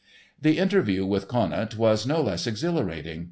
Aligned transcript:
The 0.41 0.57
interview 0.57 1.05
with 1.05 1.27
Conant 1.27 1.77
was 1.77 2.07
no 2.07 2.21
less 2.21 2.47
exhilarating. 2.47 3.19